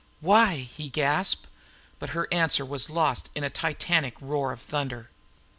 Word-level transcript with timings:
"Why?" 0.19 0.55
he 0.55 0.89
gasped, 0.89 1.45
but 1.99 2.09
her 2.09 2.27
answer 2.33 2.65
was 2.65 2.89
lost 2.89 3.29
in 3.35 3.43
a 3.43 3.51
titanic 3.51 4.15
roar 4.19 4.51
of 4.51 4.59
thunder. 4.59 5.11